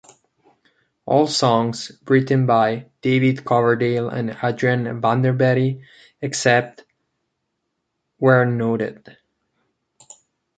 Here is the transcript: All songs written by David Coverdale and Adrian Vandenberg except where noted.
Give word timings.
All 1.05 1.27
songs 1.27 1.91
written 2.07 2.47
by 2.47 2.89
David 3.03 3.45
Coverdale 3.45 4.09
and 4.09 4.31
Adrian 4.41 4.99
Vandenberg 4.99 5.79
except 6.23 6.83
where 8.17 8.43
noted. 8.47 9.15